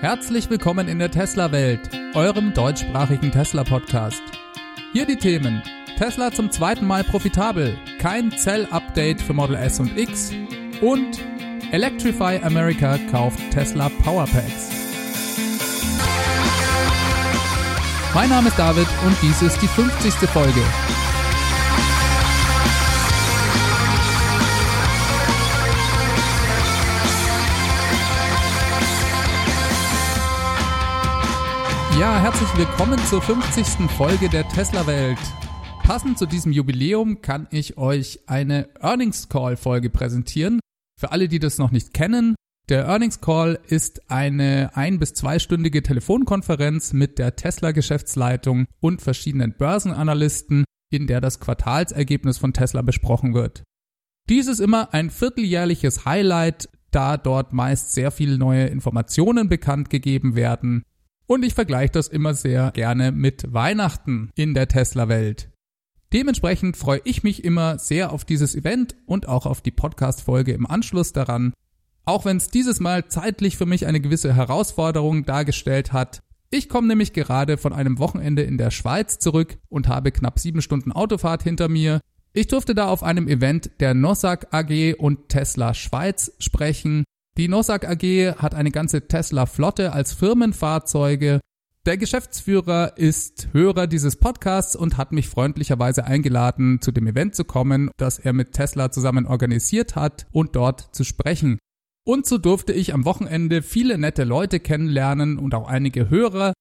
[0.00, 4.22] Herzlich willkommen in der Tesla-Welt, eurem deutschsprachigen Tesla-Podcast.
[4.94, 5.62] Hier die Themen.
[5.98, 10.32] Tesla zum zweiten Mal profitabel, kein Zell-Update für Model S und X
[10.80, 11.20] und
[11.72, 14.70] Electrify America kauft Tesla Powerpacks.
[18.14, 20.14] Mein Name ist David und dies ist die 50.
[20.30, 20.62] Folge.
[32.00, 33.90] Ja, herzlich willkommen zur 50.
[33.90, 35.18] Folge der Tesla Welt.
[35.82, 40.60] Passend zu diesem Jubiläum kann ich euch eine Earnings Call Folge präsentieren.
[40.98, 42.36] Für alle, die das noch nicht kennen,
[42.70, 49.52] der Earnings Call ist eine ein- bis zweistündige Telefonkonferenz mit der Tesla Geschäftsleitung und verschiedenen
[49.52, 53.62] Börsenanalysten, in der das Quartalsergebnis von Tesla besprochen wird.
[54.30, 60.34] Dies ist immer ein vierteljährliches Highlight, da dort meist sehr viele neue Informationen bekannt gegeben
[60.34, 60.82] werden
[61.30, 65.48] und ich vergleiche das immer sehr gerne mit Weihnachten in der Tesla-Welt.
[66.12, 70.66] Dementsprechend freue ich mich immer sehr auf dieses Event und auch auf die Podcast-Folge im
[70.66, 71.52] Anschluss daran.
[72.04, 76.18] Auch wenn es dieses Mal zeitlich für mich eine gewisse Herausforderung dargestellt hat.
[76.50, 80.62] Ich komme nämlich gerade von einem Wochenende in der Schweiz zurück und habe knapp sieben
[80.62, 82.00] Stunden Autofahrt hinter mir.
[82.32, 87.04] Ich durfte da auf einem Event der Nossack AG und Tesla Schweiz sprechen
[87.40, 91.40] die Nossack AG hat eine ganze Tesla-Flotte als Firmenfahrzeuge.
[91.86, 97.44] Der Geschäftsführer ist Hörer dieses Podcasts und hat mich freundlicherweise eingeladen, zu dem Event zu
[97.44, 101.58] kommen, das er mit Tesla zusammen organisiert hat und dort zu sprechen.
[102.04, 106.52] Und so durfte ich am Wochenende viele nette Leute kennenlernen und auch einige Hörer,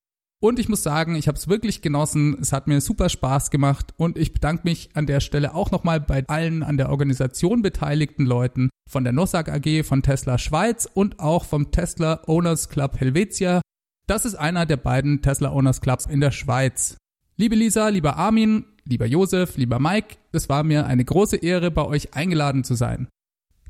[0.42, 2.38] und ich muss sagen, ich habe es wirklich genossen.
[2.40, 6.00] Es hat mir super Spaß gemacht und ich bedanke mich an der Stelle auch nochmal
[6.00, 11.20] bei allen an der Organisation beteiligten Leuten von der Nossack AG, von Tesla Schweiz und
[11.20, 13.62] auch vom Tesla Owners Club Helvetia.
[14.08, 16.98] Das ist einer der beiden Tesla Owners Clubs in der Schweiz.
[17.36, 21.86] Liebe Lisa, lieber Armin, lieber Josef, lieber Mike, es war mir eine große Ehre, bei
[21.86, 23.08] euch eingeladen zu sein.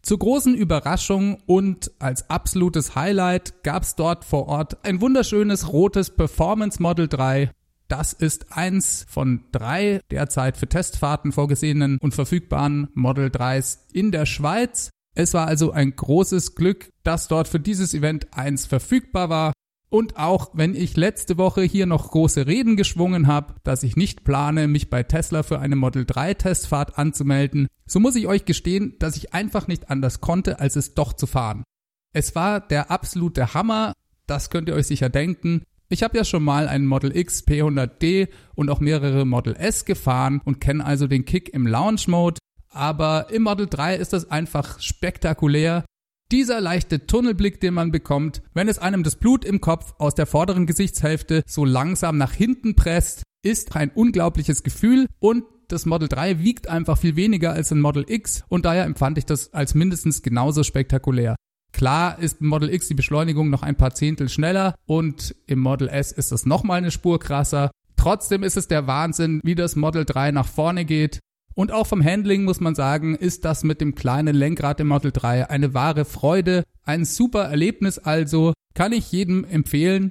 [0.01, 6.09] Zur großen Überraschung und als absolutes Highlight gab es dort vor Ort ein wunderschönes rotes
[6.09, 7.51] Performance Model 3.
[7.89, 14.25] Das ist eins von drei derzeit für Testfahrten vorgesehenen und verfügbaren Model 3s in der
[14.25, 14.89] Schweiz.
[15.15, 19.53] Es war also ein großes Glück, dass dort für dieses Event eins verfügbar war
[19.89, 24.23] und auch wenn ich letzte Woche hier noch große Reden geschwungen habe, dass ich nicht
[24.23, 28.95] plane, mich bei Tesla für eine Model 3 Testfahrt anzumelden, so muss ich euch gestehen,
[28.99, 31.63] dass ich einfach nicht anders konnte, als es doch zu fahren.
[32.13, 33.93] Es war der absolute Hammer,
[34.27, 35.63] das könnt ihr euch sicher denken.
[35.89, 40.39] Ich habe ja schon mal einen Model X P100D und auch mehrere Model S gefahren
[40.45, 42.39] und kenne also den Kick im Launch Mode,
[42.69, 45.83] aber im Model 3 ist das einfach spektakulär
[46.31, 50.27] dieser leichte Tunnelblick, den man bekommt, wenn es einem das Blut im Kopf aus der
[50.27, 56.39] vorderen Gesichtshälfte so langsam nach hinten presst, ist ein unglaubliches Gefühl und das Model 3
[56.39, 60.21] wiegt einfach viel weniger als ein Model X und daher empfand ich das als mindestens
[60.21, 61.35] genauso spektakulär.
[61.71, 65.87] Klar ist im Model X die Beschleunigung noch ein paar Zehntel schneller und im Model
[65.87, 67.69] S ist das nochmal eine Spur krasser.
[67.95, 71.19] Trotzdem ist es der Wahnsinn, wie das Model 3 nach vorne geht
[71.59, 75.11] und auch vom Handling muss man sagen, ist das mit dem kleinen Lenkrad im Model
[75.11, 80.09] 3 eine wahre Freude, ein super Erlebnis also, kann ich jedem empfehlen.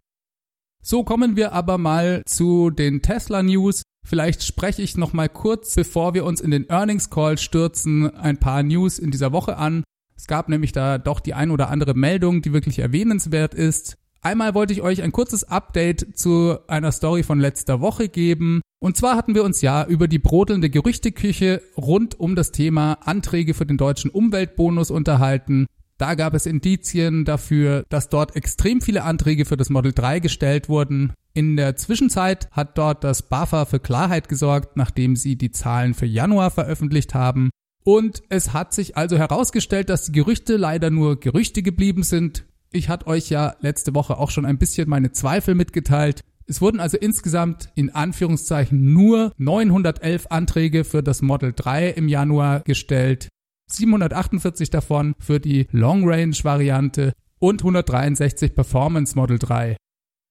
[0.82, 3.82] So kommen wir aber mal zu den Tesla News.
[4.06, 8.36] Vielleicht spreche ich noch mal kurz, bevor wir uns in den Earnings Call stürzen, ein
[8.36, 9.84] paar News in dieser Woche an.
[10.14, 13.96] Es gab nämlich da doch die ein oder andere Meldung, die wirklich erwähnenswert ist.
[14.20, 18.60] Einmal wollte ich euch ein kurzes Update zu einer Story von letzter Woche geben.
[18.80, 23.54] Und zwar hatten wir uns ja über die brodelnde Gerüchteküche rund um das Thema Anträge
[23.54, 25.66] für den deutschen Umweltbonus unterhalten.
[25.98, 30.68] Da gab es Indizien dafür, dass dort extrem viele Anträge für das Model 3 gestellt
[30.68, 31.12] wurden.
[31.34, 36.06] In der Zwischenzeit hat dort das BAFA für Klarheit gesorgt, nachdem sie die Zahlen für
[36.06, 37.50] Januar veröffentlicht haben.
[37.84, 42.44] Und es hat sich also herausgestellt, dass die Gerüchte leider nur Gerüchte geblieben sind.
[42.70, 46.20] Ich hatte euch ja letzte Woche auch schon ein bisschen meine Zweifel mitgeteilt.
[46.46, 52.60] Es wurden also insgesamt in Anführungszeichen nur 911 Anträge für das Model 3 im Januar
[52.60, 53.28] gestellt,
[53.70, 59.76] 748 davon für die Long Range Variante und 163 Performance Model 3.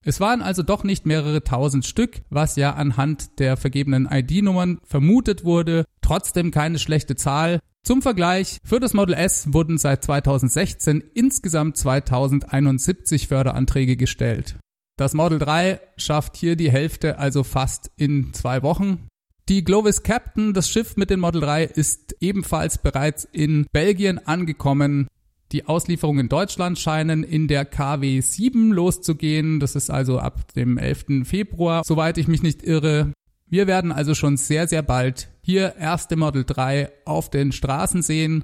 [0.05, 5.43] Es waren also doch nicht mehrere tausend Stück, was ja anhand der vergebenen ID-Nummern vermutet
[5.43, 11.77] wurde, trotzdem keine schlechte Zahl, zum Vergleich, für das Model S wurden seit 2016 insgesamt
[11.77, 14.57] 2071 Förderanträge gestellt.
[14.97, 19.07] Das Model 3 schafft hier die Hälfte, also fast in zwei Wochen.
[19.47, 25.07] Die Glovis Captain, das Schiff mit dem Model 3, ist ebenfalls bereits in Belgien angekommen.
[25.53, 29.61] Die Auslieferungen in Deutschland scheinen in der KW 7 loszugehen.
[29.61, 31.23] Das ist also ab dem 11.
[31.23, 33.13] Februar, soweit ich mich nicht irre.
[33.49, 38.43] Wir werden also schon sehr, sehr bald hier erste Model 3 auf den Straßen sehen.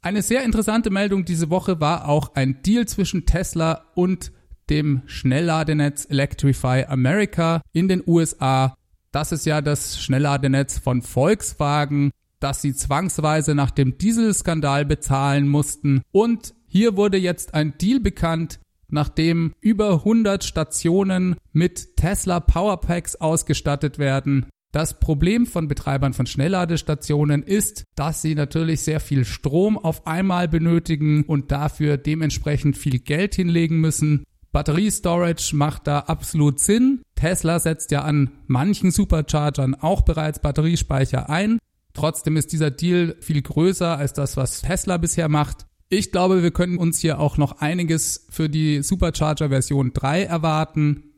[0.00, 4.32] Eine sehr interessante Meldung diese Woche war auch ein Deal zwischen Tesla und
[4.70, 8.74] dem Schnellladenetz Electrify America in den USA.
[9.10, 16.02] Das ist ja das Schnellladenetz von Volkswagen dass sie zwangsweise nach dem Dieselskandal bezahlen mussten.
[16.10, 18.58] Und hier wurde jetzt ein Deal bekannt,
[18.88, 24.46] nachdem über 100 Stationen mit Tesla Powerpacks ausgestattet werden.
[24.72, 30.48] Das Problem von Betreibern von Schnellladestationen ist, dass sie natürlich sehr viel Strom auf einmal
[30.48, 34.24] benötigen und dafür dementsprechend viel Geld hinlegen müssen.
[34.50, 37.02] Batteriestorage macht da absolut Sinn.
[37.16, 41.58] Tesla setzt ja an manchen Superchargern auch bereits Batteriespeicher ein.
[41.92, 45.66] Trotzdem ist dieser Deal viel größer als das, was Tesla bisher macht.
[45.90, 51.11] Ich glaube, wir können uns hier auch noch einiges für die Supercharger Version 3 erwarten.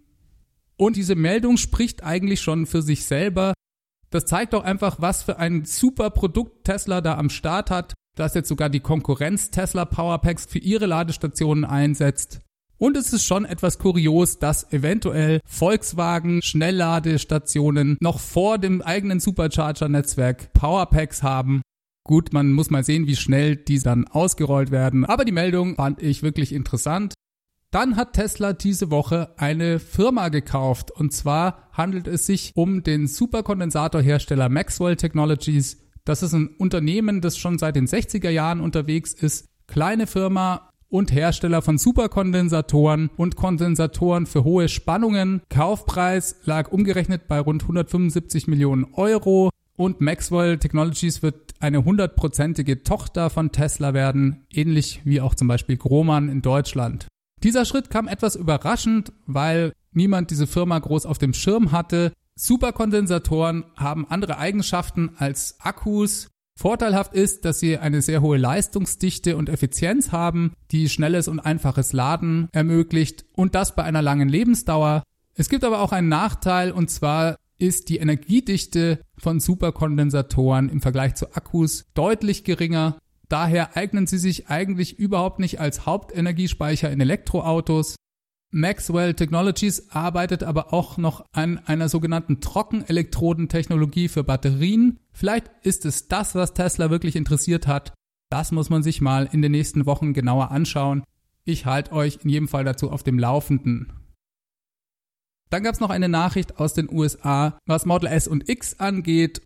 [0.77, 3.55] Und diese Meldung spricht eigentlich schon für sich selber.
[4.11, 8.35] Das zeigt doch einfach, was für ein super Produkt Tesla da am Start hat, dass
[8.35, 12.41] jetzt sogar die Konkurrenz Tesla Powerpacks für ihre Ladestationen einsetzt.
[12.79, 20.53] Und es ist schon etwas kurios, dass eventuell Volkswagen Schnellladestationen noch vor dem eigenen Supercharger-Netzwerk
[20.53, 21.63] Powerpacks haben.
[22.07, 25.05] Gut, man muss mal sehen, wie schnell die dann ausgerollt werden.
[25.05, 27.15] Aber die Meldung fand ich wirklich interessant.
[27.75, 30.93] Dann hat Tesla diese Woche eine Firma gekauft.
[30.93, 35.83] Und zwar handelt es sich um den Superkondensatorhersteller Maxwell Technologies.
[36.05, 39.49] Das ist ein Unternehmen, das schon seit den 60er Jahren unterwegs ist.
[39.67, 45.43] Kleine Firma, und Hersteller von Superkondensatoren und Kondensatoren für hohe Spannungen.
[45.49, 53.29] Kaufpreis lag umgerechnet bei rund 175 Millionen Euro und Maxwell Technologies wird eine hundertprozentige Tochter
[53.31, 57.09] von Tesla werden, ähnlich wie auch zum Beispiel Grohmann in Deutschland.
[57.45, 62.13] Dieser Schritt kam etwas überraschend, weil niemand diese Firma groß auf dem Schirm hatte.
[62.35, 69.49] Superkondensatoren haben andere Eigenschaften als Akkus Vorteilhaft ist, dass sie eine sehr hohe Leistungsdichte und
[69.49, 75.03] Effizienz haben, die schnelles und einfaches Laden ermöglicht und das bei einer langen Lebensdauer.
[75.35, 81.17] Es gibt aber auch einen Nachteil und zwar ist die Energiedichte von Superkondensatoren im Vergleich
[81.17, 82.99] zu Akkus deutlich geringer.
[83.35, 87.97] Daher eignen sie sich eigentlich überhaupt nicht als Hauptenergiespeicher in Elektroautos.
[88.53, 95.01] Maxwell Technologies arbeitet aber auch noch an einer sogenannten Trockenelektrodentechnologie für Batterien.
[95.11, 97.93] Vielleicht ist es das, was Tesla wirklich interessiert hat.
[98.31, 101.03] Das muss man sich mal in den nächsten Wochen genauer anschauen.
[101.45, 103.93] Ich halte euch in jedem Fall dazu auf dem Laufenden.
[105.51, 109.43] Dann gab es noch eine Nachricht aus den USA, was Model S und X angeht.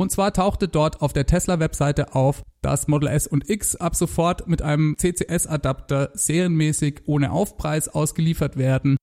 [0.00, 4.48] Und zwar tauchte dort auf der Tesla-Webseite auf, dass Model S und X ab sofort
[4.48, 8.96] mit einem CCS-Adapter serienmäßig ohne Aufpreis ausgeliefert werden.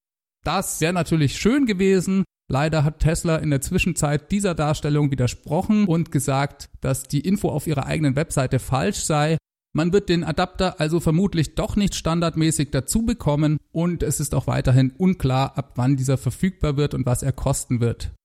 [0.44, 2.24] Das wäre natürlich schön gewesen.
[2.50, 7.68] Leider hat Tesla in der Zwischenzeit dieser Darstellung widersprochen und gesagt, dass die Info auf
[7.68, 9.38] ihrer eigenen Webseite falsch sei.
[9.76, 14.48] Man wird den Adapter also vermutlich doch nicht standardmäßig dazu bekommen und es ist auch
[14.48, 18.17] weiterhin unklar, ab wann dieser verfügbar wird und was er kosten wird.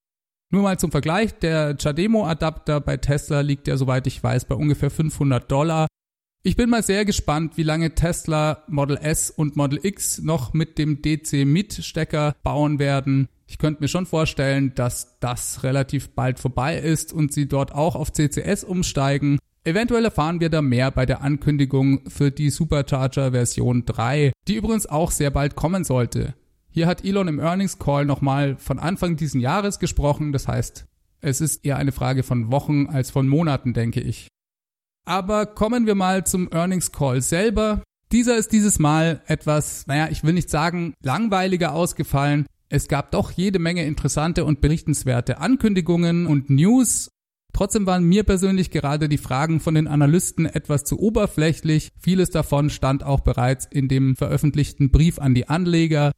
[0.53, 4.91] Nur mal zum Vergleich, der Chademo-Adapter bei Tesla liegt ja, soweit ich weiß, bei ungefähr
[4.91, 5.87] 500 Dollar.
[6.43, 10.77] Ich bin mal sehr gespannt, wie lange Tesla Model S und Model X noch mit
[10.77, 13.29] dem DC-Mit-Stecker bauen werden.
[13.47, 17.95] Ich könnte mir schon vorstellen, dass das relativ bald vorbei ist und sie dort auch
[17.95, 19.39] auf CCS umsteigen.
[19.63, 24.85] Eventuell erfahren wir da mehr bei der Ankündigung für die Supercharger Version 3, die übrigens
[24.85, 26.35] auch sehr bald kommen sollte.
[26.73, 30.31] Hier hat Elon im Earnings Call nochmal von Anfang diesen Jahres gesprochen.
[30.31, 30.87] Das heißt,
[31.21, 34.27] es ist eher eine Frage von Wochen als von Monaten, denke ich.
[35.05, 37.83] Aber kommen wir mal zum Earnings Call selber.
[38.11, 42.47] Dieser ist dieses Mal etwas, naja, ich will nicht sagen langweiliger ausgefallen.
[42.69, 47.09] Es gab doch jede Menge interessante und berichtenswerte Ankündigungen und News.
[47.53, 51.89] Trotzdem waren mir persönlich gerade die Fragen von den Analysten etwas zu oberflächlich.
[51.99, 56.11] Vieles davon stand auch bereits in dem veröffentlichten Brief an die Anleger.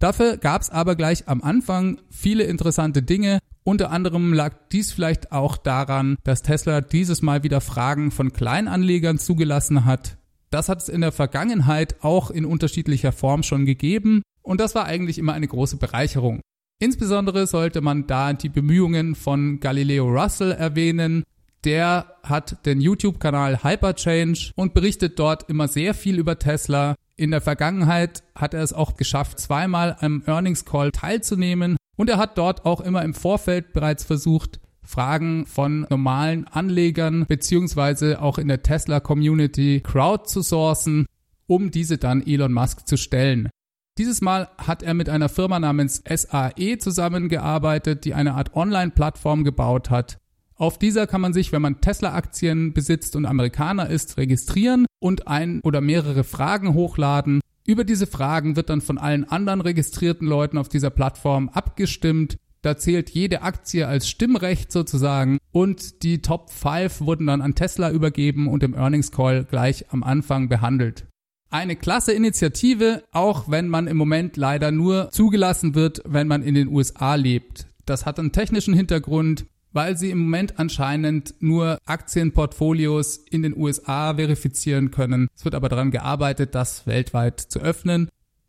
[0.00, 3.38] Dafür gab es aber gleich am Anfang viele interessante Dinge.
[3.64, 9.18] Unter anderem lag dies vielleicht auch daran, dass Tesla dieses Mal wieder Fragen von Kleinanlegern
[9.18, 10.16] zugelassen hat.
[10.50, 14.86] Das hat es in der Vergangenheit auch in unterschiedlicher Form schon gegeben und das war
[14.86, 16.40] eigentlich immer eine große Bereicherung.
[16.80, 21.24] Insbesondere sollte man da die Bemühungen von Galileo Russell erwähnen.
[21.64, 27.42] Der hat den YouTube-Kanal Hyperchange und berichtet dort immer sehr viel über Tesla in der
[27.42, 32.64] Vergangenheit hat er es auch geschafft, zweimal am Earnings Call teilzunehmen und er hat dort
[32.64, 39.00] auch immer im Vorfeld bereits versucht, Fragen von normalen Anlegern beziehungsweise auch in der Tesla
[39.00, 41.06] Community crowd zu sourcen.
[41.46, 43.50] um diese dann Elon Musk zu stellen.
[43.98, 49.90] Dieses Mal hat er mit einer Firma namens SAE zusammengearbeitet, die eine Art Online-Plattform gebaut
[49.90, 50.18] hat.
[50.60, 55.62] Auf dieser kann man sich, wenn man Tesla-Aktien besitzt und Amerikaner ist, registrieren und ein
[55.62, 57.40] oder mehrere Fragen hochladen.
[57.66, 62.36] Über diese Fragen wird dann von allen anderen registrierten Leuten auf dieser Plattform abgestimmt.
[62.60, 67.90] Da zählt jede Aktie als Stimmrecht sozusagen und die Top 5 wurden dann an Tesla
[67.90, 71.06] übergeben und im Earnings Call gleich am Anfang behandelt.
[71.48, 76.54] Eine klasse Initiative, auch wenn man im Moment leider nur zugelassen wird, wenn man in
[76.54, 77.66] den USA lebt.
[77.86, 84.14] Das hat einen technischen Hintergrund, weil sie im Moment anscheinend nur Aktienportfolios in den USA
[84.14, 85.28] verifizieren können.
[85.36, 88.08] Es wird aber daran gearbeitet, das weltweit zu öffnen.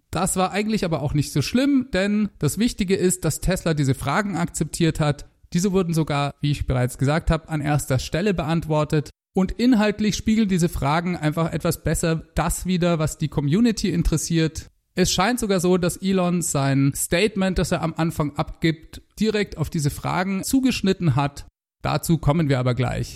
[0.10, 3.94] Das war eigentlich aber auch nicht so schlimm, denn das Wichtige ist, dass Tesla diese
[3.94, 5.25] Fragen akzeptiert hat.
[5.54, 9.10] Diese wurden sogar, wie ich bereits gesagt habe, an erster Stelle beantwortet.
[9.34, 14.71] Und inhaltlich spiegeln diese Fragen einfach etwas besser das wieder, was die Community interessiert.
[14.93, 19.69] Es scheint sogar so, dass Elon sein Statement, das er am Anfang abgibt, direkt auf
[19.69, 21.48] diese Fragen zugeschnitten hat.
[21.81, 23.15] Dazu kommen wir aber gleich.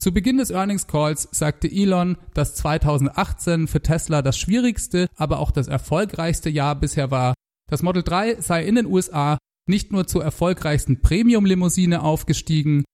[0.00, 5.50] Zu Beginn des Earnings Calls sagte Elon, dass 2018 für Tesla das schwierigste, aber auch
[5.50, 7.34] das erfolgreichste Jahr bisher war.
[7.70, 12.84] Das Model 3 sei in den USA nicht nur zur erfolgreichsten Premium-Limousine aufgestiegen,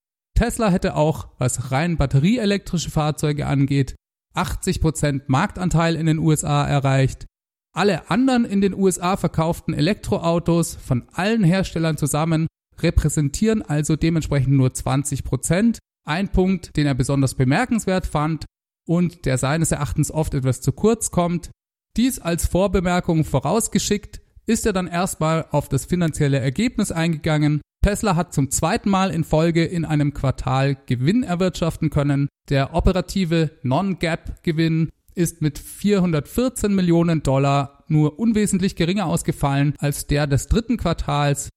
[0.41, 3.95] Tesla hätte auch, was rein batterieelektrische Fahrzeuge angeht,
[4.35, 7.27] 80% Marktanteil in den USA erreicht.
[7.73, 12.47] Alle anderen in den USA verkauften Elektroautos von allen Herstellern zusammen
[12.81, 15.79] repräsentieren also dementsprechend nur 20%.
[16.07, 18.45] Ein Punkt, den er besonders bemerkenswert fand
[18.89, 21.51] und der seines Erachtens oft etwas zu kurz kommt.
[21.97, 28.35] Dies als Vorbemerkung vorausgeschickt, ist er dann erstmal auf das finanzielle Ergebnis eingegangen Tesla hat
[28.35, 32.29] zum zweiten Mal in Folge in einem Quartal Gewinn erwirtschaften können.
[32.51, 40.47] Der operative Non-Gap-Gewinn ist mit 414 Millionen Dollar nur unwesentlich geringer ausgefallen als der des
[40.47, 41.51] dritten Quartals.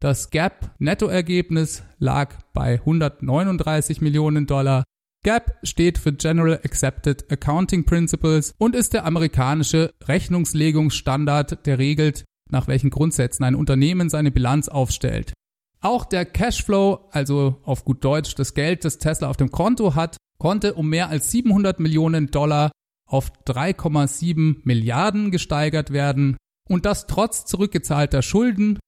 [0.00, 4.84] Das Gap-Nettoergebnis lag bei 139 Millionen Dollar.
[5.22, 12.66] GAP steht für General Accepted Accounting Principles und ist der amerikanische Rechnungslegungsstandard, der regelt, nach
[12.66, 15.34] welchen Grundsätzen ein Unternehmen seine Bilanz aufstellt.
[15.82, 20.16] Auch der Cashflow, also auf gut Deutsch das Geld, das Tesla auf dem Konto hat,
[20.38, 22.70] konnte um mehr als 700 Millionen Dollar
[23.10, 26.36] auf 3,7 Milliarden gesteigert werden
[26.68, 28.78] und das trotz zurückgezahlter Schulden.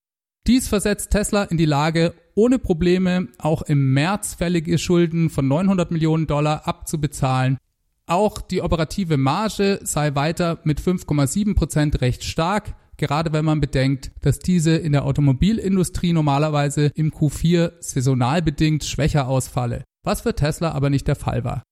[0.47, 5.91] Dies versetzt Tesla in die Lage, ohne Probleme auch im März fällige Schulden von 900
[5.91, 7.59] Millionen Dollar abzubezahlen.
[8.07, 14.12] Auch die operative Marge sei weiter mit 5,7 Prozent recht stark, gerade wenn man bedenkt,
[14.21, 20.73] dass diese in der Automobilindustrie normalerweise im Q4 saisonal bedingt schwächer ausfalle, was für Tesla
[20.73, 21.62] aber nicht der Fall war.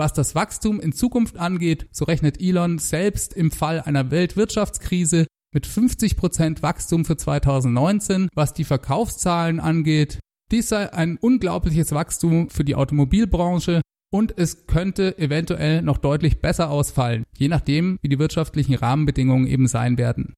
[0.00, 5.66] Was das Wachstum in Zukunft angeht, so rechnet Elon selbst im Fall einer Weltwirtschaftskrise mit
[5.66, 10.18] 50% Wachstum für 2019, was die Verkaufszahlen angeht.
[10.52, 16.70] Dies sei ein unglaubliches Wachstum für die Automobilbranche und es könnte eventuell noch deutlich besser
[16.70, 20.32] ausfallen, je nachdem, wie die wirtschaftlichen Rahmenbedingungen eben sein werden.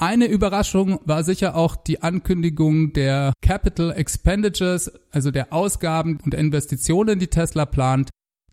[0.00, 7.18] Eine Überraschung war sicher auch die Ankündigung der Capital Expenditures, also der Ausgaben und Investitionen,
[7.18, 8.10] die Tesla plant.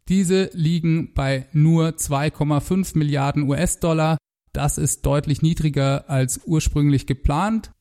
[0.10, 4.18] Diese liegen bei nur 2,5 Milliarden US-Dollar.
[4.54, 7.72] Das ist deutlich niedriger als ursprünglich geplant.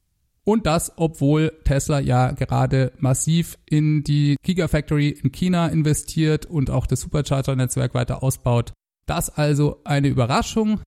[0.45, 6.87] Und das, obwohl Tesla ja gerade massiv in die Gigafactory in China investiert und auch
[6.87, 8.73] das Supercharger-Netzwerk weiter ausbaut.
[9.07, 10.81] Das also eine Überraschung.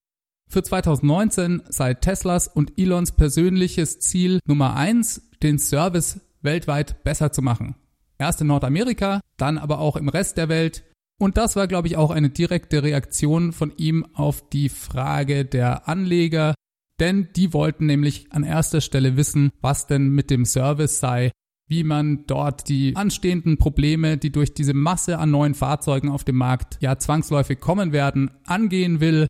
[0.50, 7.42] Für 2019 sei Teslas und Elons persönliches Ziel Nummer eins, den Service weltweit besser zu
[7.42, 7.74] machen.
[8.18, 10.84] Erst in Nordamerika, dann aber auch im Rest der Welt.
[11.20, 15.88] Und das war, glaube ich, auch eine direkte Reaktion von ihm auf die Frage der
[15.88, 16.54] Anleger,
[17.00, 21.30] denn die wollten nämlich an erster Stelle wissen, was denn mit dem Service sei,
[21.68, 26.36] wie man dort die anstehenden Probleme, die durch diese Masse an neuen Fahrzeugen auf dem
[26.36, 29.26] Markt ja zwangsläufig kommen werden, angehen will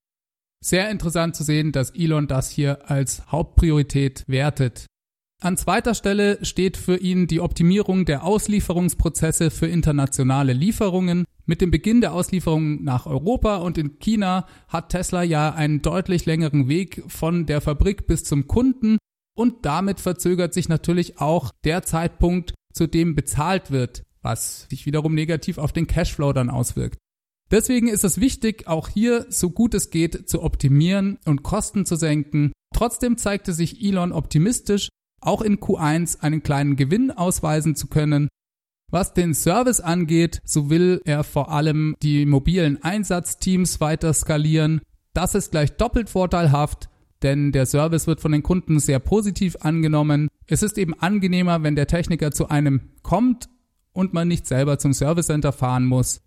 [0.64, 4.86] sehr interessant zu sehen, dass Elon das hier als Hauptpriorität wertet.
[5.42, 11.26] An zweiter Stelle steht für ihn die Optimierung der Auslieferungsprozesse für internationale Lieferungen.
[11.46, 16.24] Mit dem Beginn der Auslieferungen nach Europa und in China hat Tesla ja einen deutlich
[16.24, 18.96] längeren Weg von der Fabrik bis zum Kunden
[19.36, 25.14] und damit verzögert sich natürlich auch der Zeitpunkt, zu dem bezahlt wird, was sich wiederum
[25.14, 26.98] negativ auf den Cashflow dann auswirkt.
[27.50, 31.96] Deswegen ist es wichtig, auch hier so gut es geht zu optimieren und Kosten zu
[31.96, 32.52] senken.
[32.74, 34.88] Trotzdem zeigte sich Elon optimistisch,
[35.20, 38.28] auch in Q1 einen kleinen Gewinn ausweisen zu können.
[38.94, 44.82] Was den Service angeht, so will er vor allem die mobilen Einsatzteams weiter skalieren.
[45.14, 46.88] Das ist gleich doppelt vorteilhaft,
[47.24, 50.28] denn der Service wird von den Kunden sehr positiv angenommen.
[50.46, 53.48] Es ist eben angenehmer, wenn der Techniker zu einem kommt
[53.94, 56.20] und man nicht selber zum Service Center fahren muss.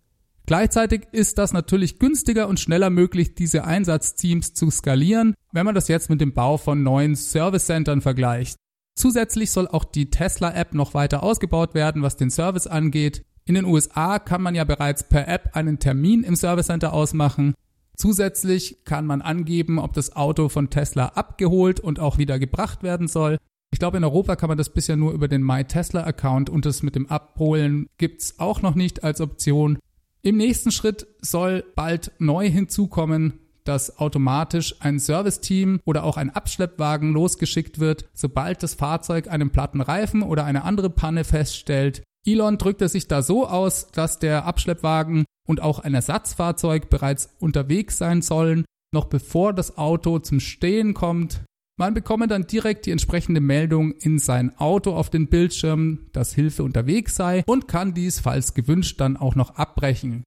[0.45, 5.87] Gleichzeitig ist das natürlich günstiger und schneller möglich, diese Einsatzteams zu skalieren, wenn man das
[5.87, 8.57] jetzt mit dem Bau von neuen Service Centern vergleicht.
[8.97, 13.23] Zusätzlich soll auch die Tesla-App noch weiter ausgebaut werden, was den Service angeht.
[13.45, 17.53] In den USA kann man ja bereits per App einen Termin im Service Center ausmachen.
[17.95, 23.07] Zusätzlich kann man angeben, ob das Auto von Tesla abgeholt und auch wieder gebracht werden
[23.07, 23.37] soll.
[23.71, 26.65] Ich glaube, in Europa kann man das bisher nur über den My Tesla Account und
[26.65, 29.77] das mit dem Abholen gibt's auch noch nicht als Option.
[30.23, 37.13] Im nächsten Schritt soll bald neu hinzukommen, dass automatisch ein Serviceteam oder auch ein Abschleppwagen
[37.13, 42.03] losgeschickt wird, sobald das Fahrzeug einen platten Reifen oder eine andere Panne feststellt.
[42.25, 47.97] Elon drückte sich da so aus, dass der Abschleppwagen und auch ein Ersatzfahrzeug bereits unterwegs
[47.97, 51.43] sein sollen, noch bevor das Auto zum Stehen kommt.
[51.79, 56.63] Man bekomme dann direkt die entsprechende Meldung in sein Auto auf den Bildschirm, dass Hilfe
[56.63, 60.23] unterwegs sei und kann dies, falls gewünscht, dann auch noch abbrechen.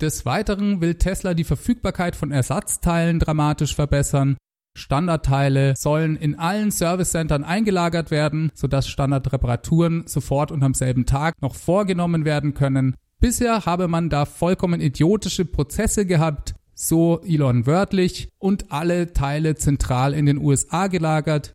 [0.00, 4.36] Des Weiteren will Tesla die Verfügbarkeit von Ersatzteilen dramatisch verbessern.
[4.76, 11.56] Standardteile sollen in allen Servicecentern eingelagert werden, sodass Standardreparaturen sofort und am selben Tag noch
[11.56, 12.94] vorgenommen werden können.
[13.18, 20.14] Bisher habe man da vollkommen idiotische Prozesse gehabt, so Elon wörtlich, und alle Teile zentral
[20.14, 21.54] in den USA gelagert.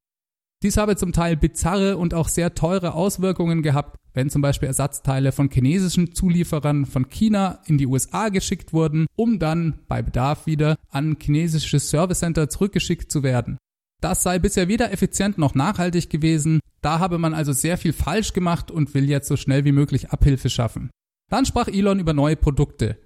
[0.64, 5.34] Dies habe zum Teil bizarre und auch sehr teure Auswirkungen gehabt, wenn zum Beispiel Ersatzteile
[5.34, 10.78] von chinesischen Zulieferern von China in die USA geschickt wurden, um dann bei Bedarf wieder
[10.90, 13.58] an chinesische Service Center zurückgeschickt zu werden.
[14.00, 18.32] Das sei bisher weder effizient noch nachhaltig gewesen, da habe man also sehr viel falsch
[18.32, 20.92] gemacht und will jetzt so schnell wie möglich Abhilfe schaffen.
[21.30, 22.98] Dann sprach Elon über neue Produkte.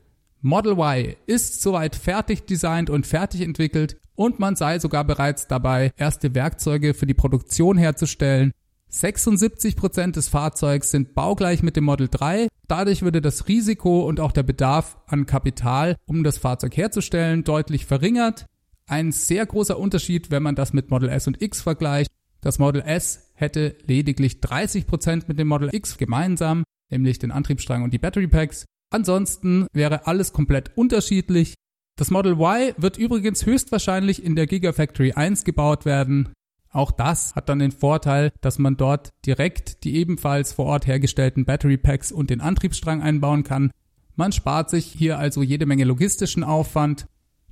[0.47, 5.91] Model Y ist soweit fertig designt und fertig entwickelt und man sei sogar bereits dabei,
[5.97, 8.53] erste Werkzeuge für die Produktion herzustellen.
[8.89, 12.47] 76% des Fahrzeugs sind baugleich mit dem Model 3.
[12.69, 17.85] Dadurch würde das Risiko und auch der Bedarf an Kapital, um das Fahrzeug herzustellen, deutlich
[17.85, 18.45] verringert.
[18.87, 22.09] Ein sehr großer Unterschied, wenn man das mit Model S und X vergleicht.
[22.39, 27.93] Das Model S hätte lediglich 30% mit dem Model X gemeinsam, nämlich den Antriebsstrang und
[27.93, 28.63] die Battery Packs.
[28.89, 31.55] Ansonsten wäre alles komplett unterschiedlich.
[31.97, 36.29] Das Model Y wird übrigens höchstwahrscheinlich in der Gigafactory 1 gebaut werden.
[36.69, 41.45] Auch das hat dann den Vorteil, dass man dort direkt die ebenfalls vor Ort hergestellten
[41.45, 43.71] Battery Packs und den Antriebsstrang einbauen kann.
[44.15, 47.07] Man spart sich hier also jede Menge logistischen Aufwand.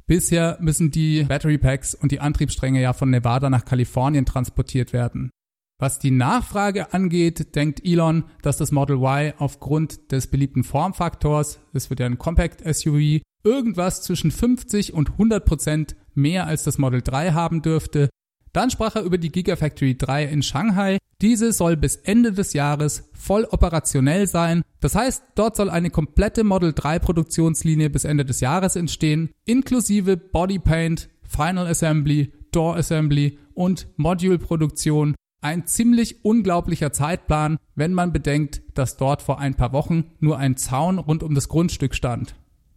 [0.08, 5.32] Bisher müssen die Battery Packs und die Antriebsstränge ja von Nevada nach Kalifornien transportiert werden.
[5.78, 11.90] Was die Nachfrage angeht, denkt Elon, dass das Model Y aufgrund des beliebten Formfaktors, es
[11.90, 17.02] wird ja ein Compact SUV, irgendwas zwischen 50 und 100 Prozent mehr als das Model
[17.02, 18.10] 3 haben dürfte.
[18.54, 20.98] Dann sprach er über die Gigafactory 3 in Shanghai.
[21.22, 24.62] Diese soll bis Ende des Jahres voll operationell sein.
[24.80, 30.16] Das heißt, dort soll eine komplette Model 3 Produktionslinie bis Ende des Jahres entstehen, inklusive
[30.16, 38.64] Bodypaint, Final Assembly, Door Assembly und Module Produktion ein ziemlich unglaublicher Zeitplan, wenn man bedenkt,
[38.74, 42.34] dass dort vor ein paar Wochen nur ein Zaun rund um das Grundstück stand.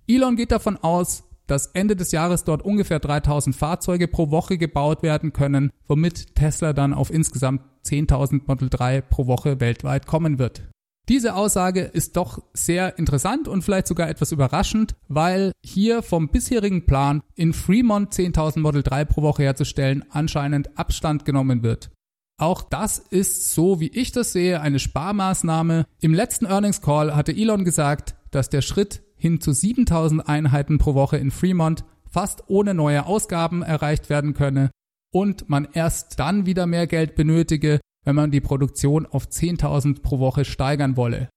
[0.06, 5.02] Elon geht davon aus, dass Ende des Jahres dort ungefähr 3000 Fahrzeuge pro Woche gebaut
[5.02, 10.68] werden können, womit Tesla dann auf insgesamt 10.000 Model 3 pro Woche weltweit kommen wird.
[11.08, 16.84] Diese Aussage ist doch sehr interessant und vielleicht sogar etwas überraschend, weil hier vom bisherigen
[16.84, 21.90] Plan, in Fremont 10.000 Model 3 pro Woche herzustellen, anscheinend Abstand genommen wird.
[22.38, 25.86] Auch das ist, so wie ich das sehe, eine Sparmaßnahme.
[26.00, 30.94] Im letzten Earnings Call hatte Elon gesagt, dass der Schritt hin zu 7000 Einheiten pro
[30.94, 34.70] Woche in Fremont fast ohne neue Ausgaben erreicht werden könne
[35.12, 40.20] und man erst dann wieder mehr Geld benötige, wenn man die Produktion auf 10.000 pro
[40.20, 41.28] Woche steigern wolle.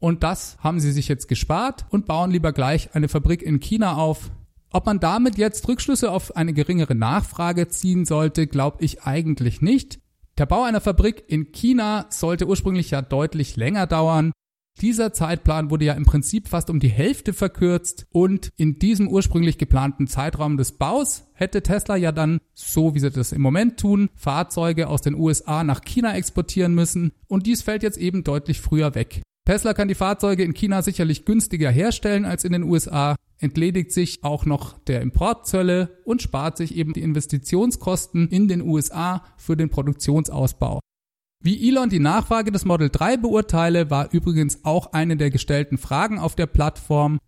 [0.00, 3.96] Und das haben sie sich jetzt gespart und bauen lieber gleich eine Fabrik in China
[3.96, 4.30] auf.
[4.72, 10.00] Ob man damit jetzt Rückschlüsse auf eine geringere Nachfrage ziehen sollte, glaube ich eigentlich nicht.
[10.40, 14.32] Der Bau einer Fabrik in China sollte ursprünglich ja deutlich länger dauern.
[14.80, 19.58] Dieser Zeitplan wurde ja im Prinzip fast um die Hälfte verkürzt und in diesem ursprünglich
[19.58, 24.08] geplanten Zeitraum des Baus hätte Tesla ja dann, so wie sie das im Moment tun,
[24.14, 28.94] Fahrzeuge aus den USA nach China exportieren müssen und dies fällt jetzt eben deutlich früher
[28.94, 29.20] weg.
[29.50, 34.22] Tesla kann die Fahrzeuge in China sicherlich günstiger herstellen als in den USA, entledigt sich
[34.22, 39.68] auch noch der Importzölle und spart sich eben die Investitionskosten in den USA für den
[39.68, 40.78] Produktionsausbau.
[41.42, 46.20] Wie Elon die Nachfrage des Model 3 beurteile, war übrigens auch eine der gestellten Fragen
[46.20, 47.18] auf der Plattform.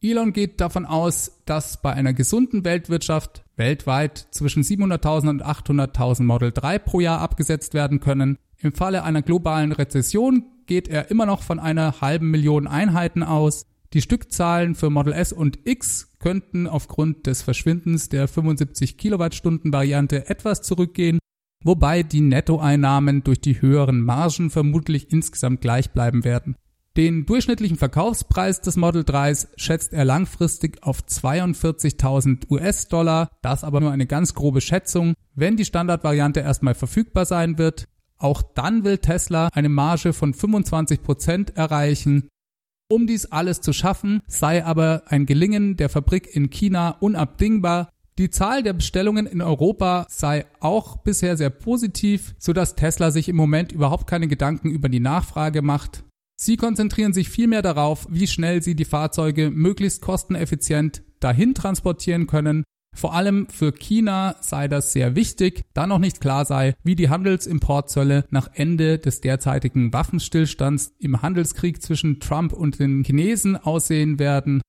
[0.00, 6.52] Elon geht davon aus, dass bei einer gesunden Weltwirtschaft weltweit zwischen 700.000 und 800.000 Model
[6.52, 8.38] 3 pro Jahr abgesetzt werden können.
[8.62, 13.66] Im Falle einer globalen Rezession geht er immer noch von einer halben Million Einheiten aus.
[13.92, 20.30] Die Stückzahlen für Model S und X könnten aufgrund des Verschwindens der 75 Kilowattstunden Variante
[20.30, 21.18] etwas zurückgehen,
[21.64, 26.54] wobei die Nettoeinnahmen durch die höheren Margen vermutlich insgesamt gleich bleiben werden.
[26.96, 33.90] Den durchschnittlichen Verkaufspreis des Model 3s schätzt er langfristig auf 42.000 US-Dollar, das aber nur
[33.90, 35.14] eine ganz grobe Schätzung.
[35.34, 37.88] Wenn die Standardvariante erstmal verfügbar sein wird,
[38.22, 42.28] auch dann will Tesla eine Marge von 25% erreichen.
[42.88, 47.88] Um dies alles zu schaffen, sei aber ein Gelingen der Fabrik in China unabdingbar.
[48.18, 53.36] Die Zahl der Bestellungen in Europa sei auch bisher sehr positiv, sodass Tesla sich im
[53.36, 56.04] Moment überhaupt keine Gedanken über die Nachfrage macht.
[56.36, 62.64] Sie konzentrieren sich vielmehr darauf, wie schnell sie die Fahrzeuge möglichst kosteneffizient dahin transportieren können.
[62.94, 67.08] Vor allem für China sei das sehr wichtig, da noch nicht klar sei, wie die
[67.08, 74.60] Handelsimportzölle nach Ende des derzeitigen Waffenstillstands im Handelskrieg zwischen Trump und den Chinesen aussehen werden.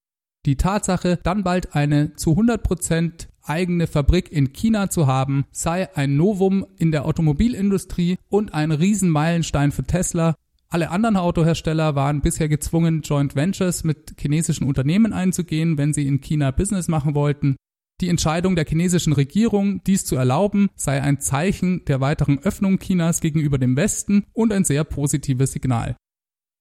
[0.45, 6.15] Die Tatsache, dann bald eine zu 100% eigene Fabrik in China zu haben, sei ein
[6.15, 10.35] Novum in der Automobilindustrie und ein Riesenmeilenstein für Tesla,
[10.73, 16.19] alle anderen Autohersteller waren bisher gezwungen, Joint Ventures mit chinesischen Unternehmen einzugehen, wenn sie in
[16.19, 17.57] China Business machen wollten.
[18.01, 23.21] Die Entscheidung der chinesischen Regierung, dies zu erlauben, sei ein Zeichen der weiteren Öffnung Chinas
[23.21, 25.95] gegenüber dem Westen und ein sehr positives Signal.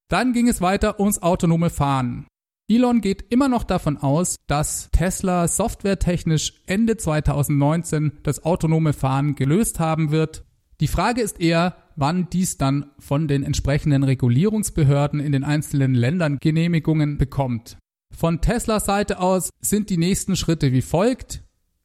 [0.09, 2.27] Dann ging es weiter ums autonome Fahren.
[2.69, 9.81] Elon geht immer noch davon aus, dass Tesla softwaretechnisch Ende 2019 das autonome Fahren gelöst
[9.81, 10.45] haben wird.
[10.81, 16.39] Die Frage ist eher, wann dies dann von den entsprechenden Regulierungsbehörden in den einzelnen Ländern
[16.41, 17.77] Genehmigungen bekommt.
[18.17, 21.43] Von Teslas Seite aus sind die nächsten Schritte wie folgt.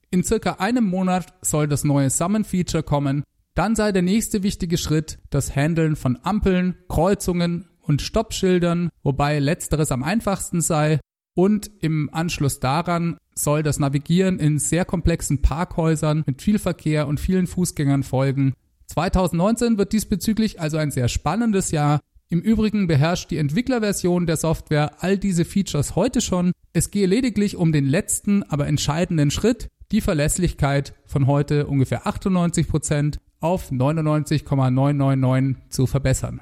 [0.10, 3.24] In circa einem Monat soll das neue Summon-Feature kommen.
[3.56, 9.92] Dann sei der nächste wichtige Schritt das Handeln von Ampeln, Kreuzungen und Stoppschildern, wobei letzteres
[9.92, 11.00] am einfachsten sei.
[11.34, 17.20] Und im Anschluss daran soll das Navigieren in sehr komplexen Parkhäusern mit viel Verkehr und
[17.20, 18.54] vielen Fußgängern folgen.
[18.88, 22.00] 2019 wird diesbezüglich also ein sehr spannendes Jahr.
[22.30, 26.52] Im Übrigen beherrscht die Entwicklerversion der Software all diese Features heute schon.
[26.74, 33.20] Es gehe lediglich um den letzten, aber entscheidenden Schritt, die Verlässlichkeit von heute ungefähr 98%
[33.40, 36.42] auf 99,999 zu verbessern.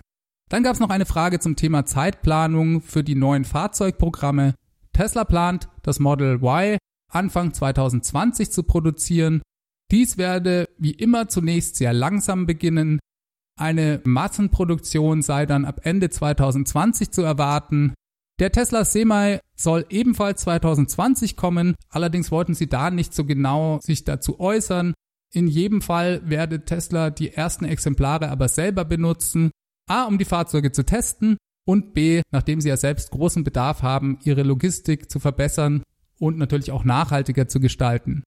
[0.50, 4.56] Dann gab es noch eine Frage zum Thema Zeitplanung für die neuen Fahrzeugprogramme.
[4.94, 6.78] Tesla plant, das Model Y
[7.12, 9.42] Anfang 2020 zu produzieren
[9.92, 13.00] dies werde wie immer zunächst sehr langsam beginnen.
[13.58, 17.94] Eine Massenproduktion sei dann ab Ende 2020 zu erwarten.
[18.40, 24.04] Der Tesla Semi soll ebenfalls 2020 kommen, allerdings wollten sie da nicht so genau sich
[24.04, 24.94] dazu äußern.
[25.34, 29.52] In jedem Fall werde Tesla die ersten Exemplare aber selber benutzen,
[29.90, 34.20] a, um die Fahrzeuge zu testen und b, nachdem sie ja selbst großen Bedarf haben,
[34.24, 35.84] ihre Logistik zu verbessern
[36.20, 38.24] und natürlich auch nachhaltiger zu gestalten.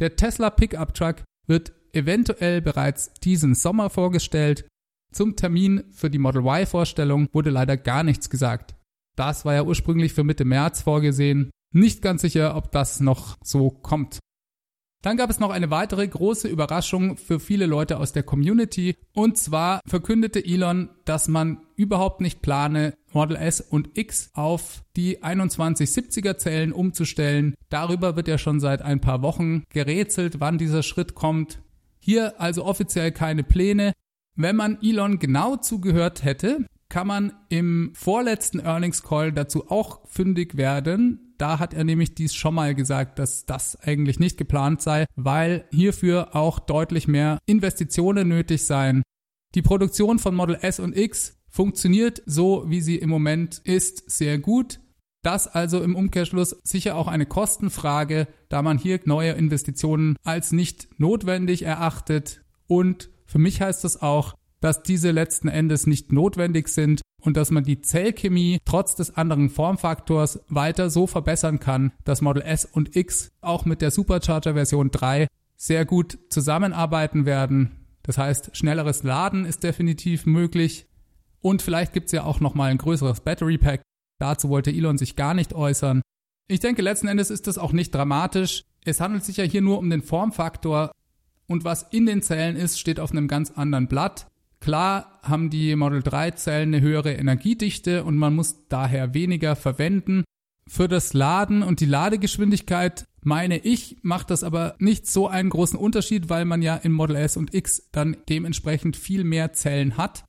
[0.00, 4.66] Der Tesla Pickup Truck wird eventuell bereits diesen Sommer vorgestellt.
[5.12, 8.74] Zum Termin für die Model Y Vorstellung wurde leider gar nichts gesagt.
[9.16, 11.50] Das war ja ursprünglich für Mitte März vorgesehen.
[11.72, 14.18] Nicht ganz sicher, ob das noch so kommt.
[15.02, 18.94] Dann gab es noch eine weitere große Überraschung für viele Leute aus der Community.
[19.12, 25.18] Und zwar verkündete Elon, dass man überhaupt nicht plane, Model S und X auf die
[25.18, 27.54] 2170er Zellen umzustellen.
[27.68, 31.60] Darüber wird ja schon seit ein paar Wochen gerätselt, wann dieser Schritt kommt.
[31.98, 33.92] Hier also offiziell keine Pläne.
[34.34, 40.56] Wenn man Elon genau zugehört hätte, kann man im vorletzten Earnings Call dazu auch fündig
[40.56, 45.06] werden, da hat er nämlich dies schon mal gesagt, dass das eigentlich nicht geplant sei,
[45.16, 49.02] weil hierfür auch deutlich mehr Investitionen nötig seien.
[49.54, 54.38] Die Produktion von Model S und X funktioniert so, wie sie im Moment ist, sehr
[54.38, 54.78] gut.
[55.22, 60.88] Das also im Umkehrschluss sicher auch eine Kostenfrage, da man hier neue Investitionen als nicht
[61.00, 62.42] notwendig erachtet.
[62.66, 67.50] Und für mich heißt das auch, dass diese letzten Endes nicht notwendig sind und dass
[67.50, 72.94] man die Zellchemie trotz des anderen Formfaktors weiter so verbessern kann, dass Model S und
[72.94, 77.86] X auch mit der Supercharger Version 3 sehr gut zusammenarbeiten werden.
[78.02, 80.86] Das heißt, schnelleres Laden ist definitiv möglich
[81.40, 83.80] und vielleicht gibt es ja auch nochmal ein größeres Battery Pack.
[84.18, 86.02] Dazu wollte Elon sich gar nicht äußern.
[86.48, 88.64] Ich denke, letzten Endes ist das auch nicht dramatisch.
[88.84, 90.92] Es handelt sich ja hier nur um den Formfaktor
[91.52, 94.26] und was in den Zellen ist, steht auf einem ganz anderen Blatt.
[94.60, 100.24] Klar haben die Model 3 Zellen eine höhere Energiedichte und man muss daher weniger verwenden.
[100.68, 105.78] Für das Laden und die Ladegeschwindigkeit meine ich, macht das aber nicht so einen großen
[105.78, 110.24] Unterschied, weil man ja in Model S und X dann dementsprechend viel mehr Zellen hat,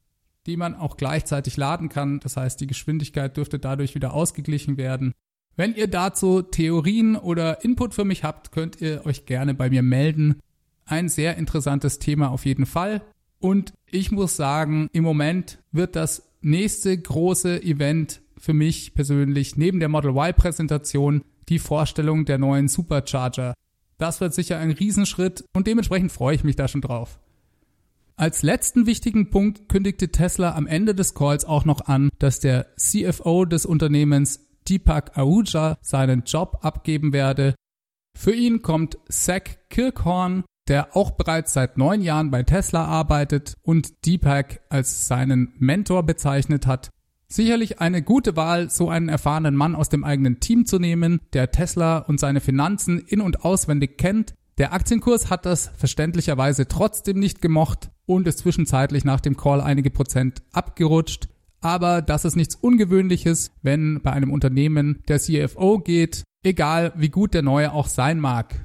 [0.45, 2.19] die man auch gleichzeitig laden kann.
[2.19, 5.13] Das heißt, die Geschwindigkeit dürfte dadurch wieder ausgeglichen werden.
[5.55, 9.83] Wenn ihr dazu Theorien oder Input für mich habt, könnt ihr euch gerne bei mir
[9.83, 10.39] melden.
[10.85, 13.01] Ein sehr interessantes Thema auf jeden Fall.
[13.39, 19.79] Und ich muss sagen, im Moment wird das nächste große Event für mich persönlich neben
[19.79, 23.53] der Model Y Präsentation die Vorstellung der neuen Supercharger.
[23.97, 27.19] Das wird sicher ein Riesenschritt und dementsprechend freue ich mich da schon drauf.
[28.15, 32.67] Als letzten wichtigen Punkt kündigte Tesla am Ende des Calls auch noch an, dass der
[32.77, 37.55] CFO des Unternehmens Deepak Ahuja seinen Job abgeben werde.
[38.15, 44.05] Für ihn kommt Zach Kirkhorn, der auch bereits seit neun Jahren bei Tesla arbeitet und
[44.05, 46.89] Deepak als seinen Mentor bezeichnet hat.
[47.27, 51.51] Sicherlich eine gute Wahl, so einen erfahrenen Mann aus dem eigenen Team zu nehmen, der
[51.51, 54.35] Tesla und seine Finanzen in und auswendig kennt.
[54.59, 59.89] Der Aktienkurs hat das verständlicherweise trotzdem nicht gemocht und ist zwischenzeitlich nach dem Call einige
[59.89, 61.27] Prozent abgerutscht.
[61.59, 67.33] Aber das ist nichts Ungewöhnliches, wenn bei einem Unternehmen der CFO geht, egal wie gut
[67.33, 68.63] der neue auch sein mag.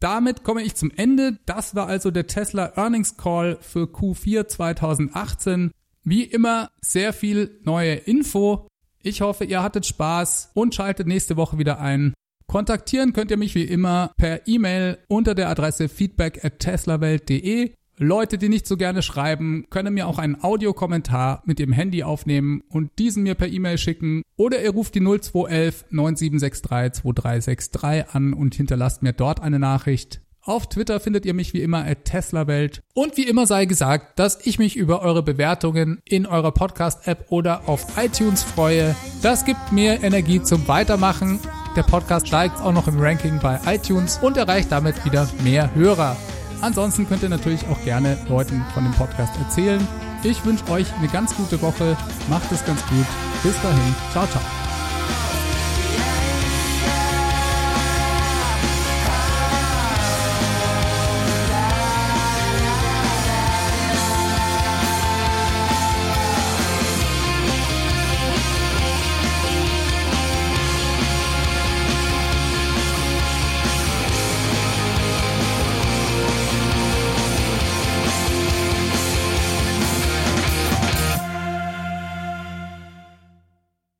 [0.00, 1.38] Damit komme ich zum Ende.
[1.46, 5.72] Das war also der Tesla Earnings Call für Q4 2018.
[6.04, 8.68] Wie immer sehr viel neue Info.
[9.02, 12.14] Ich hoffe, ihr hattet Spaß und schaltet nächste Woche wieder ein.
[12.46, 17.74] Kontaktieren könnt ihr mich wie immer per E-Mail unter der Adresse feedback at teslawelt.de.
[17.98, 22.62] Leute, die nicht so gerne schreiben, können mir auch einen Audiokommentar mit dem Handy aufnehmen
[22.68, 24.22] und diesen mir per E-Mail schicken.
[24.36, 30.20] Oder ihr ruft die 0211 9763 2363 an und hinterlasst mir dort eine Nachricht.
[30.42, 32.82] Auf Twitter findet ihr mich wie immer at TeslaWelt.
[32.94, 37.68] Und wie immer sei gesagt, dass ich mich über eure Bewertungen in eurer Podcast-App oder
[37.68, 38.94] auf iTunes freue.
[39.20, 41.38] Das gibt mir Energie zum Weitermachen.
[41.76, 46.16] Der Podcast steigt auch noch im Ranking bei iTunes und erreicht damit wieder mehr Hörer.
[46.60, 49.86] Ansonsten könnt ihr natürlich auch gerne Leuten von dem Podcast erzählen.
[50.22, 51.96] Ich wünsche euch eine ganz gute Woche.
[52.28, 53.06] Macht es ganz gut.
[53.42, 53.94] Bis dahin.
[54.12, 54.67] Ciao, ciao.